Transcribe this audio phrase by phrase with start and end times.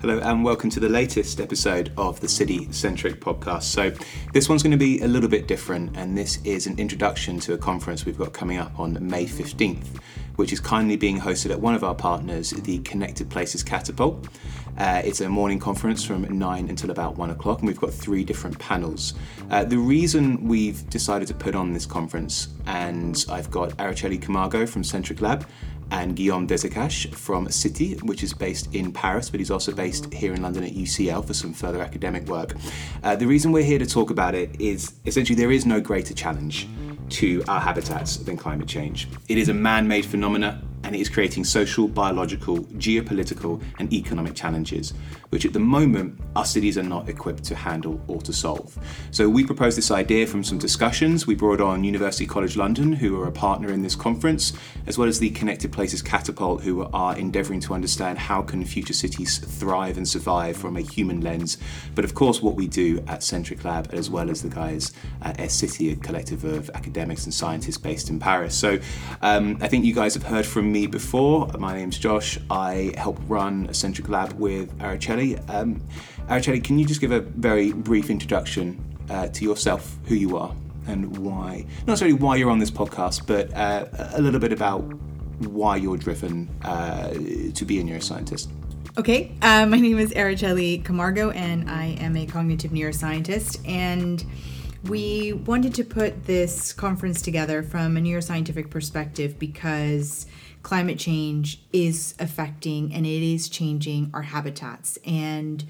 [0.00, 3.64] Hello, and welcome to the latest episode of the City Centric podcast.
[3.64, 3.90] So,
[4.32, 7.54] this one's going to be a little bit different, and this is an introduction to
[7.54, 9.98] a conference we've got coming up on May 15th,
[10.36, 14.28] which is kindly being hosted at one of our partners, the Connected Places Catapult.
[14.78, 18.22] Uh, it's a morning conference from 9 until about 1 o'clock, and we've got three
[18.22, 19.14] different panels.
[19.50, 24.66] Uh, the reason we've decided to put on this conference, and I've got Araceli Camargo
[24.66, 25.46] from Centric Lab,
[25.90, 30.34] and Guillaume Dezecache from City, which is based in Paris, but he's also based here
[30.34, 32.54] in London at UCL for some further academic work.
[33.02, 36.14] Uh, the reason we're here to talk about it is essentially there is no greater
[36.14, 36.68] challenge
[37.08, 39.08] to our habitats than climate change.
[39.28, 44.34] It is a man made phenomena and it is creating social, biological, geopolitical, and economic
[44.34, 44.94] challenges,
[45.30, 48.78] which at the moment our cities are not equipped to handle or to solve.
[49.10, 51.26] So we proposed this idea from some discussions.
[51.26, 54.52] We brought on University College London, who are a partner in this conference,
[54.86, 58.92] as well as the Connected Places Catapult, who are endeavouring to understand how can future
[58.92, 61.58] cities thrive and survive from a human lens.
[61.94, 65.38] But of course, what we do at Centric Lab, as well as the guys at
[65.40, 68.54] S City, a collective of academics and scientists based in Paris.
[68.54, 68.78] So
[69.20, 71.48] um, I think you guys have heard from me before.
[71.58, 72.38] My name's Josh.
[72.50, 75.17] I help run Centric Lab with Araceli.
[75.48, 75.82] Um,
[76.28, 80.54] Araceli, can you just give a very brief introduction uh, to yourself, who you are,
[80.86, 81.64] and why?
[81.80, 84.80] Not necessarily why you're on this podcast, but uh, a little bit about
[85.40, 88.48] why you're driven uh, to be a neuroscientist.
[88.96, 93.66] Okay, uh, my name is Araceli Camargo, and I am a cognitive neuroscientist.
[93.68, 94.24] And
[94.84, 100.26] we wanted to put this conference together from a neuroscientific perspective because
[100.62, 104.98] climate change is affecting and it is changing our habitats.
[105.06, 105.64] And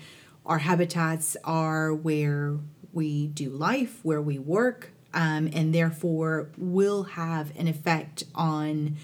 [0.46, 2.58] our habitats are where
[2.92, 8.96] we do life, where we work, um, and therefore will have an effect on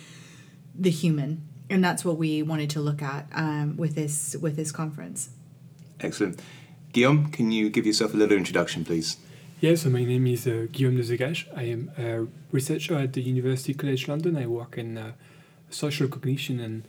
[0.74, 1.46] the human.
[1.70, 5.30] And that's what we wanted to look at um, with this with this conference.
[6.00, 6.40] Excellent.
[6.92, 9.16] Guillaume, can you give yourself a little introduction, please?
[9.60, 11.46] Yes, so my name is uh, Guillaume Dezecache.
[11.56, 14.36] I am a researcher at the University College London.
[14.36, 15.12] I work in uh,
[15.74, 16.86] social cognition and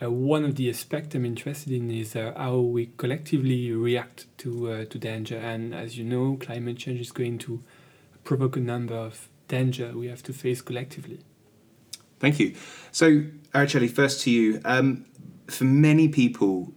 [0.00, 4.70] uh, one of the aspects I'm interested in is uh, how we collectively react to
[4.70, 5.36] uh, to danger.
[5.36, 7.62] And as you know, climate change is going to
[8.24, 11.20] provoke a number of danger we have to face collectively.
[12.20, 12.54] Thank you.
[12.92, 14.60] So, Araceli, first to you.
[14.64, 15.06] Um,
[15.48, 16.72] for many people,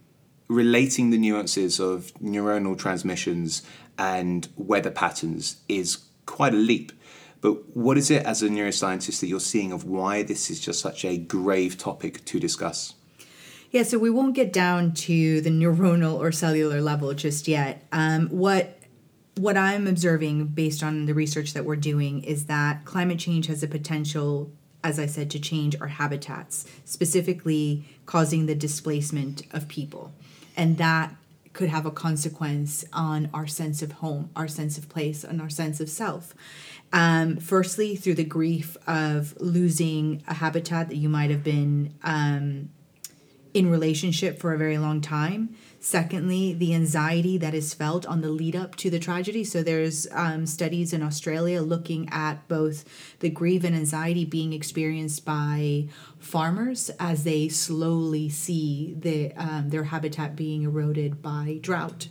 [0.48, 3.62] relating the nuances of neuronal transmissions
[3.98, 6.92] and weather patterns is quite a leap.
[7.42, 10.80] But what is it as a neuroscientist that you're seeing of why this is just
[10.80, 12.94] such a grave topic to discuss?
[13.72, 17.84] Yeah, so we won't get down to the neuronal or cellular level just yet.
[17.92, 18.78] Um, what
[19.36, 23.62] what I'm observing based on the research that we're doing is that climate change has
[23.62, 24.52] a potential,
[24.84, 30.12] as I said, to change our habitats, specifically causing the displacement of people.
[30.54, 31.16] And that
[31.52, 35.50] could have a consequence on our sense of home, our sense of place, and our
[35.50, 36.34] sense of self.
[36.92, 42.70] Um, firstly, through the grief of losing a habitat that you might have been um,
[43.54, 45.56] in relationship for a very long time.
[45.84, 49.42] Secondly, the anxiety that is felt on the lead up to the tragedy.
[49.42, 52.84] So there's um, studies in Australia looking at both
[53.18, 55.88] the grief and anxiety being experienced by
[56.20, 62.10] farmers as they slowly see the um, their habitat being eroded by drought.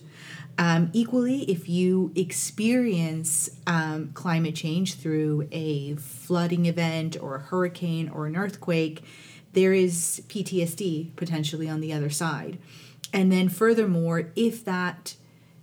[0.57, 8.09] Um, equally, if you experience um, climate change through a flooding event or a hurricane
[8.09, 9.01] or an earthquake,
[9.53, 12.57] there is PTSD potentially on the other side.
[13.13, 15.15] And then, furthermore, if that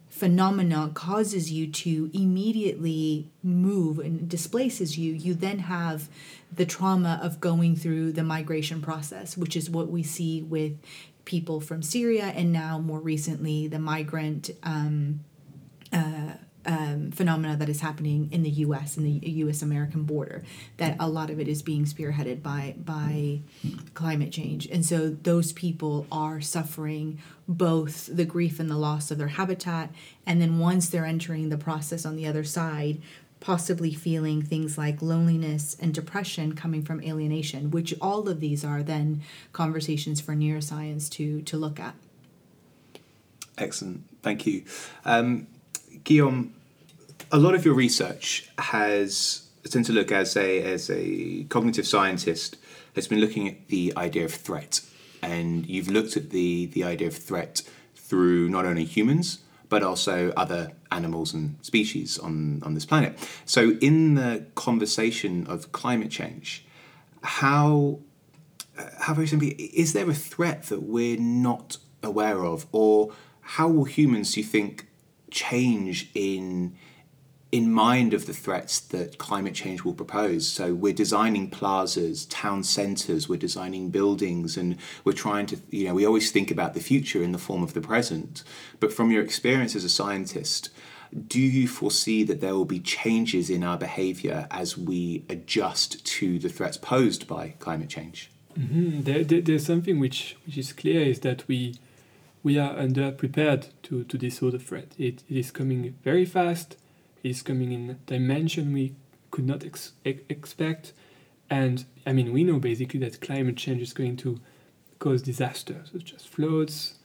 [0.08, 6.08] phenomena causes you to immediately move and displaces you, you then have
[6.52, 10.76] the trauma of going through the migration process, which is what we see with
[11.24, 15.20] people from Syria and now more recently the migrant um,
[15.92, 16.32] uh,
[16.68, 18.98] um, phenomena that is happening in the U.S.
[18.98, 19.62] and the U.S.
[19.62, 20.44] American border.
[20.76, 23.40] That a lot of it is being spearheaded by by
[23.94, 29.16] climate change, and so those people are suffering both the grief and the loss of
[29.16, 29.90] their habitat,
[30.26, 33.00] and then once they're entering the process on the other side,
[33.40, 38.82] possibly feeling things like loneliness and depression coming from alienation, which all of these are
[38.82, 39.22] then
[39.54, 41.94] conversations for neuroscience to to look at.
[43.56, 44.64] Excellent, thank you,
[45.06, 45.46] um,
[46.04, 46.52] Guillaume
[47.30, 52.56] a lot of your research has tend to look as a as a cognitive scientist
[52.94, 54.80] has been looking at the idea of threat,
[55.22, 57.62] and you've looked at the the idea of threat
[57.94, 63.18] through not only humans but also other animals and species on on this planet.
[63.44, 66.64] So, in the conversation of climate change,
[67.22, 68.00] how
[69.00, 73.84] how very simply is there a threat that we're not aware of, or how will
[73.84, 74.86] humans, do you think,
[75.30, 76.74] change in
[77.50, 80.46] in mind of the threats that climate change will propose.
[80.46, 85.94] So we're designing plazas, town centres, we're designing buildings, and we're trying to, you know,
[85.94, 88.44] we always think about the future in the form of the present.
[88.80, 90.68] But from your experience as a scientist,
[91.26, 96.38] do you foresee that there will be changes in our behaviour as we adjust to
[96.38, 98.30] the threats posed by climate change?
[98.58, 99.02] Mm-hmm.
[99.04, 101.76] There, there, there's something which, which is clear is that we
[102.44, 104.92] we are underprepared to, to this sort of threat.
[104.96, 106.76] It, it is coming very fast
[107.30, 108.94] is coming in dimension we
[109.30, 110.92] could not ex- expect.
[111.50, 114.40] And I mean, we know basically that climate change is going to
[114.98, 116.98] cause disasters such as floods,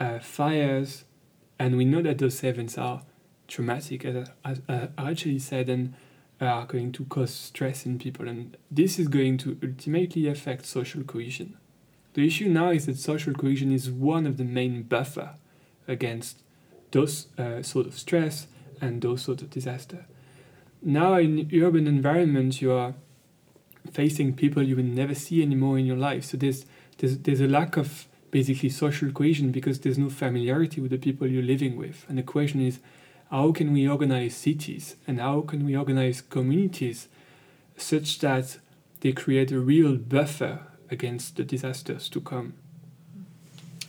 [0.00, 1.04] uh, fires,
[1.58, 3.02] and we know that those events are
[3.48, 5.94] traumatic, as, as Araceli said, and
[6.40, 8.26] are going to cause stress in people.
[8.28, 11.56] And this is going to ultimately affect social cohesion.
[12.14, 15.36] The issue now is that social cohesion is one of the main buffer
[15.86, 16.42] against
[16.90, 18.46] those uh, sort of stress
[18.82, 20.04] and those sorts of disaster.
[20.82, 22.94] Now in urban environment, you are
[23.90, 26.24] facing people you will never see anymore in your life.
[26.24, 26.66] So there's
[26.98, 31.26] there's there's a lack of basically social cohesion because there's no familiarity with the people
[31.26, 32.04] you're living with.
[32.08, 32.80] And the question is,
[33.30, 37.08] how can we organize cities and how can we organize communities
[37.76, 38.58] such that
[39.00, 42.54] they create a real buffer against the disasters to come?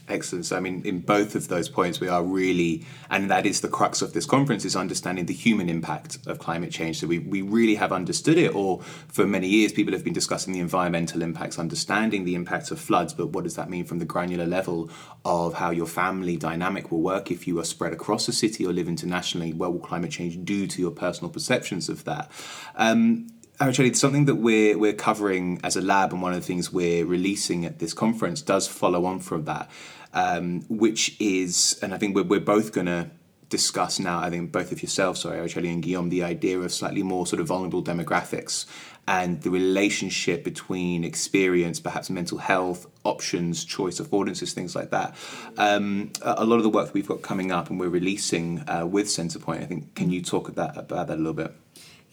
[0.09, 0.45] Excellent.
[0.45, 3.69] So, I mean, in both of those points, we are really, and that is the
[3.69, 6.99] crux of this conference, is understanding the human impact of climate change.
[6.99, 10.51] So, we, we really have understood it, or for many years, people have been discussing
[10.51, 14.05] the environmental impacts, understanding the impacts of floods, but what does that mean from the
[14.05, 14.89] granular level
[15.23, 18.73] of how your family dynamic will work if you are spread across a city or
[18.73, 19.53] live internationally?
[19.53, 22.29] What will climate change do to your personal perceptions of that?
[22.75, 23.29] Um,
[23.59, 27.05] Actually, something that we're we're covering as a lab, and one of the things we're
[27.05, 29.69] releasing at this conference does follow on from that,
[30.13, 33.11] um, which is, and I think we're, we're both going to
[33.49, 34.19] discuss now.
[34.19, 37.39] I think both of yourselves, sorry, Araceli and Guillaume, the idea of slightly more sort
[37.39, 38.65] of vulnerable demographics
[39.07, 45.15] and the relationship between experience, perhaps mental health, options, choice, affordances, things like that.
[45.57, 48.87] Um, a lot of the work that we've got coming up and we're releasing uh,
[48.87, 51.53] with Centrepoint, I think, can you talk about that a little bit?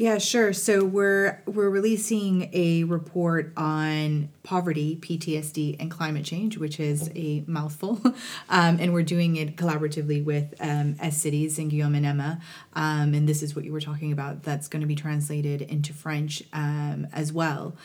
[0.01, 0.55] Yeah, sure.
[0.55, 7.45] So we're we're releasing a report on poverty, PTSD, and climate change, which is a
[7.47, 8.01] mouthful,
[8.49, 12.41] um, and we're doing it collaboratively with um, S Cities and Guillaume and Emma.
[12.73, 14.43] Um, and this is what you were talking about.
[14.43, 17.77] That's going to be translated into French um, as well.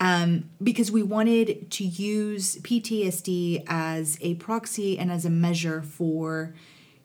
[0.00, 6.52] Um, because we wanted to use PTSD as a proxy and as a measure for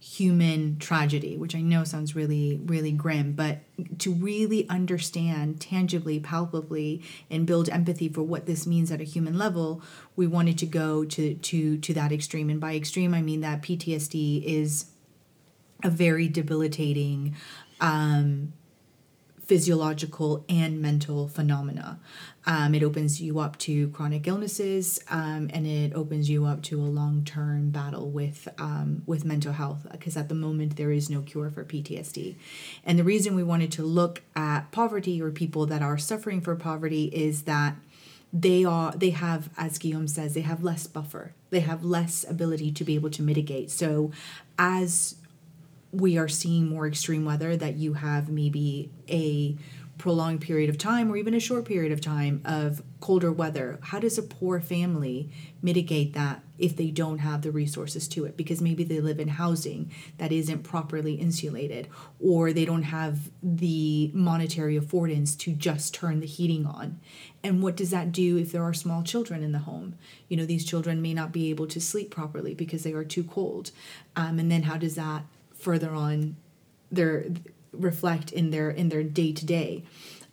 [0.05, 3.61] human tragedy, which I know sounds really, really grim, but
[3.99, 9.35] to really understand tangibly, palpably, and build empathy for what this means at a human
[9.35, 9.81] level,
[10.15, 12.51] we wanted to go to to to that extreme.
[12.51, 14.85] And by extreme, I mean that PTSD is
[15.83, 17.35] a very debilitating
[17.81, 18.53] um,
[19.45, 21.99] physiological and mental phenomena.
[22.47, 26.79] Um, it opens you up to chronic illnesses, um, and it opens you up to
[26.79, 29.87] a long-term battle with um, with mental health.
[29.91, 32.35] Because at the moment there is no cure for PTSD,
[32.83, 36.55] and the reason we wanted to look at poverty or people that are suffering for
[36.55, 37.75] poverty is that
[38.33, 42.69] they are they have as guillaume says they have less buffer they have less ability
[42.69, 44.11] to be able to mitigate so
[44.59, 45.15] as
[45.95, 49.57] we are seeing more extreme weather that you have maybe a
[49.97, 53.79] prolonged period of time or even a short period of time of colder weather.
[53.81, 58.35] How does a poor family mitigate that if they don't have the resources to it?
[58.35, 61.87] Because maybe they live in housing that isn't properly insulated
[62.19, 66.99] or they don't have the monetary affordance to just turn the heating on.
[67.41, 69.95] And what does that do if there are small children in the home?
[70.27, 73.23] You know these children may not be able to sleep properly because they are too
[73.23, 73.71] cold.
[74.15, 75.23] Um, and then how does that
[75.65, 76.35] further on
[76.91, 77.25] their
[77.73, 79.83] reflect in their in their day to day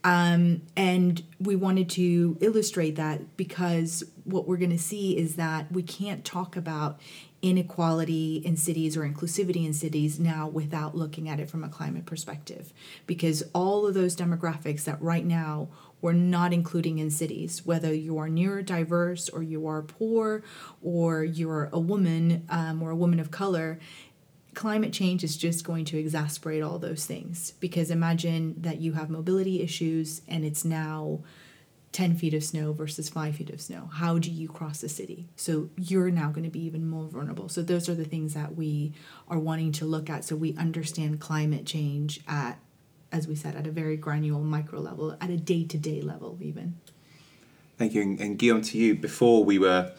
[0.04, 5.70] um, and we wanted to illustrate that because what we're going to see is that
[5.70, 7.00] we can't talk about
[7.40, 12.06] inequality in cities or inclusivity in cities now without looking at it from a climate
[12.06, 12.72] perspective.
[13.06, 15.68] Because all of those demographics that right now
[16.00, 20.42] we're not including in cities, whether you are neurodiverse or you are poor
[20.82, 23.78] or you're a woman um, or a woman of color,
[24.54, 27.52] climate change is just going to exacerbate all those things.
[27.60, 31.20] Because imagine that you have mobility issues and it's now
[31.92, 33.90] 10 feet of snow versus 5 feet of snow.
[33.92, 35.28] How do you cross the city?
[35.36, 37.48] So you're now going to be even more vulnerable.
[37.48, 38.92] So those are the things that we
[39.28, 42.58] are wanting to look at so we understand climate change at
[43.10, 46.78] as we said at a very granular micro level at a day-to-day level even.
[47.76, 48.94] Thank you and, and guillaume to you.
[48.94, 49.92] Before we were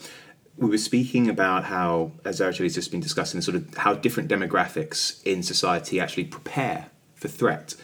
[0.58, 5.22] we were speaking about how, as Araceli's just been discussing, sort of how different demographics
[5.24, 7.76] in society actually prepare for threat,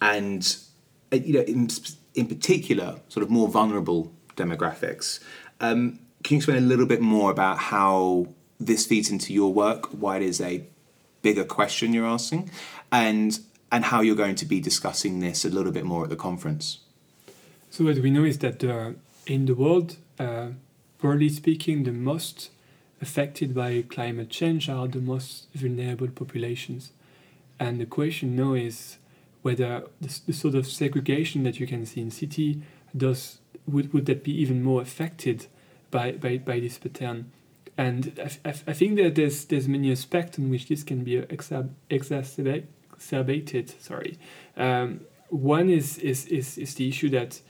[0.00, 0.56] and
[1.12, 1.68] uh, you know, in,
[2.14, 5.20] in particular, sort of more vulnerable demographics.
[5.60, 9.86] Um, can you explain a little bit more about how this feeds into your work?
[9.88, 10.64] Why it is a
[11.22, 12.50] bigger question you're asking,
[12.90, 13.38] and
[13.70, 16.78] and how you're going to be discussing this a little bit more at the conference.
[17.68, 18.92] So what we know is that uh,
[19.26, 19.96] in the world.
[20.18, 20.48] Uh,
[20.98, 22.50] broadly speaking, the most
[23.00, 26.92] affected by climate change are the most vulnerable populations.
[27.58, 28.98] And the question now is
[29.42, 32.62] whether the, the sort of segregation that you can see in city
[32.96, 35.46] does would, would that be even more affected
[35.90, 37.30] by, by, by this pattern?
[37.78, 41.20] And I, I, I think that there's there's many aspects in which this can be
[41.20, 43.74] exacerb, exacerbated.
[43.78, 44.18] Sorry,
[44.56, 47.40] um, one is, is is is the issue that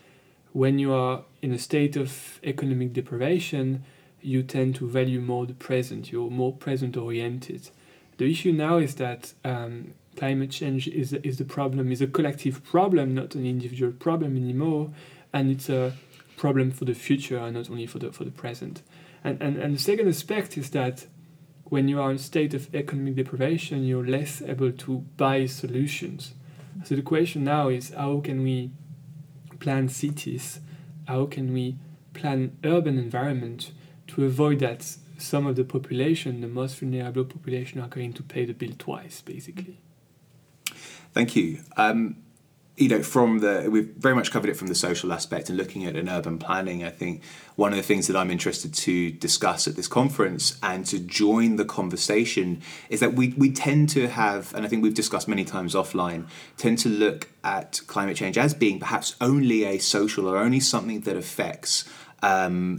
[0.56, 3.84] when you are in a state of economic deprivation,
[4.22, 7.68] you tend to value more the present, you're more present oriented.
[8.16, 12.64] The issue now is that um, climate change is, is the problem, is a collective
[12.64, 14.92] problem, not an individual problem anymore,
[15.30, 15.92] and it's a
[16.38, 18.80] problem for the future and not only for the, for the present.
[19.22, 21.04] And, and, and the second aspect is that
[21.64, 26.32] when you are in a state of economic deprivation, you're less able to buy solutions.
[26.82, 28.70] So the question now is how can we
[29.58, 30.60] plan cities,
[31.06, 31.76] how can we
[32.14, 33.72] plan urban environment
[34.08, 38.44] to avoid that some of the population, the most vulnerable population, are going to pay
[38.44, 39.78] the bill twice, basically.
[41.12, 41.60] Thank you.
[41.76, 42.16] Um,
[42.76, 45.86] you know, from the we've very much covered it from the social aspect and looking
[45.86, 46.84] at an urban planning.
[46.84, 47.22] I think
[47.54, 51.56] one of the things that I'm interested to discuss at this conference and to join
[51.56, 55.44] the conversation is that we we tend to have, and I think we've discussed many
[55.44, 56.28] times offline,
[56.58, 61.00] tend to look at climate change as being perhaps only a social or only something
[61.00, 61.88] that affects.
[62.22, 62.78] Um,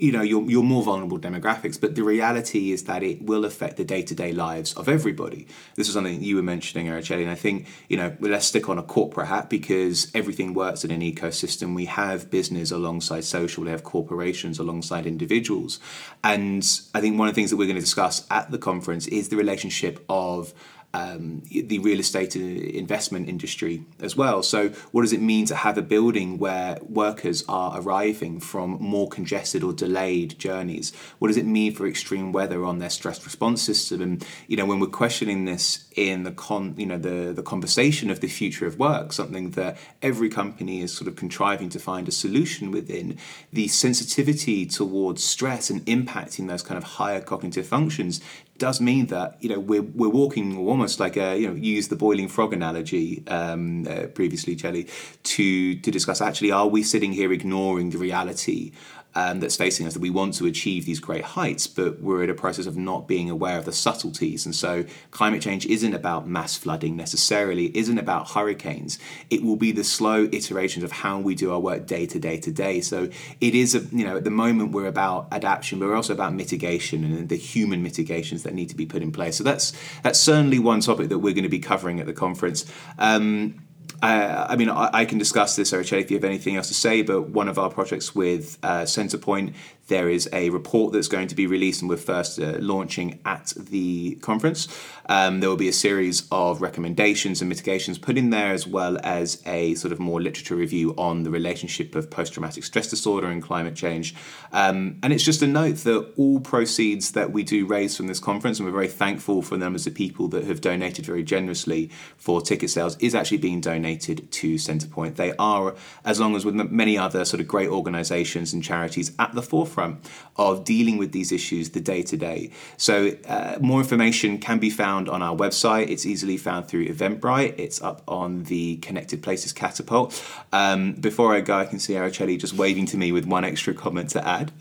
[0.00, 3.76] you know your, your more vulnerable demographics but the reality is that it will affect
[3.76, 5.46] the day-to-day lives of everybody.
[5.76, 8.78] This is something you were mentioning Araceli and I think you know let's stick on
[8.78, 11.74] a corporate hat because everything works in an ecosystem.
[11.74, 15.78] We have business alongside social we have corporations alongside individuals.
[16.24, 16.62] And
[16.94, 19.28] I think one of the things that we're going to discuss at the conference is
[19.28, 20.54] the relationship of
[20.98, 24.42] um, the real estate investment industry as well.
[24.42, 29.08] So, what does it mean to have a building where workers are arriving from more
[29.08, 30.92] congested or delayed journeys?
[31.18, 34.00] What does it mean for extreme weather on their stress response system?
[34.02, 38.10] And you know, when we're questioning this in the con, you know, the the conversation
[38.10, 42.08] of the future of work, something that every company is sort of contriving to find
[42.08, 43.18] a solution within,
[43.52, 48.20] the sensitivity towards stress and impacting those kind of higher cognitive functions
[48.58, 51.96] does mean that you know we're, we're walking almost like a you know use the
[51.96, 54.86] boiling frog analogy um, uh, previously, Jelly,
[55.24, 58.72] to to discuss actually are we sitting here ignoring the reality
[59.18, 62.30] um, that's facing us that we want to achieve these great heights, but we're in
[62.30, 64.46] a process of not being aware of the subtleties.
[64.46, 68.96] And so, climate change isn't about mass flooding necessarily, isn't about hurricanes.
[69.28, 72.38] It will be the slow iterations of how we do our work day to day
[72.38, 72.80] to day.
[72.80, 73.08] So,
[73.40, 76.32] it is, a, you know, at the moment we're about adaptation, but we're also about
[76.32, 79.34] mitigation and the human mitigations that need to be put in place.
[79.36, 79.72] So, that's
[80.04, 82.66] that's certainly one topic that we're going to be covering at the conference.
[82.98, 83.67] Um,
[84.02, 86.74] uh, I mean, I, I, can discuss this, Araceli, if you have anything else to
[86.74, 89.54] say, but one of our projects with uh, Centrepoint
[89.88, 93.52] there is a report that's going to be released, and we're first uh, launching at
[93.56, 94.68] the conference.
[95.06, 98.98] Um, there will be a series of recommendations and mitigations put in there, as well
[99.02, 103.28] as a sort of more literature review on the relationship of post traumatic stress disorder
[103.28, 104.14] and climate change.
[104.52, 108.20] Um, and it's just a note that all proceeds that we do raise from this
[108.20, 111.90] conference, and we're very thankful for them as the people that have donated very generously
[112.18, 115.16] for ticket sales, is actually being donated to Centrepoint.
[115.16, 119.34] They are, as long as with many other sort of great organisations and charities, at
[119.34, 122.50] the forefront forefront of dealing with these issues the day to day.
[122.76, 125.88] So, uh, more information can be found on our website.
[125.88, 127.58] It's easily found through Eventbrite.
[127.58, 130.22] It's up on the Connected Places catapult.
[130.52, 133.74] Um, before I go, I can see Araceli just waving to me with one extra
[133.74, 134.52] comment to add.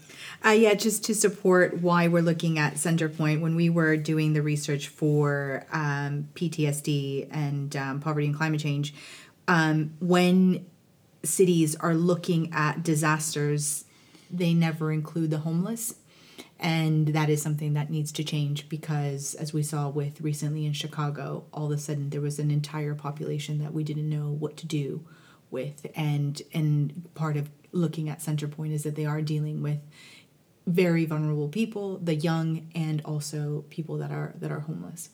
[0.46, 4.42] Uh, yeah, just to support why we're looking at Centrepoint, when we were doing the
[4.42, 8.94] research for um, PTSD and um, poverty and climate change,
[9.48, 10.66] um, when
[11.24, 13.86] cities are looking at disasters
[14.30, 15.96] they never include the homeless.
[16.60, 20.74] And that is something that needs to change because, as we saw with recently in
[20.74, 24.58] Chicago, all of a sudden there was an entire population that we didn't know what
[24.58, 25.06] to do
[25.52, 25.86] with.
[25.96, 29.80] And and part of looking at Centrepoint is that they are dealing with
[30.66, 35.10] very vulnerable people, the young, and also people that are that are homeless.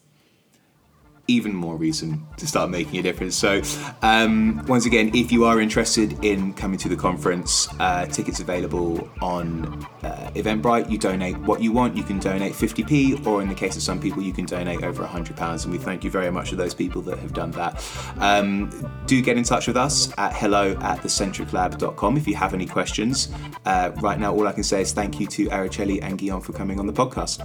[1.26, 3.36] Even more reason to start making a difference.
[3.36, 3.62] So,
[4.02, 9.08] um, once again, if you are interested in coming to the conference, uh, tickets available
[9.22, 10.90] on uh, Eventbrite.
[10.90, 11.96] You donate what you want.
[11.96, 15.04] You can donate 50p, or in the case of some people, you can donate over
[15.04, 15.64] £100.
[15.64, 17.84] And we thank you very much to those people that have done that.
[18.18, 18.70] Um,
[19.06, 23.30] do get in touch with us at hello at thecentriclab.com if you have any questions.
[23.64, 26.52] Uh, right now, all I can say is thank you to Araceli and Guillaume for
[26.52, 27.44] coming on the podcast.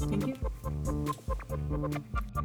[0.00, 0.38] Thank you.
[1.80, 2.44] Thank you.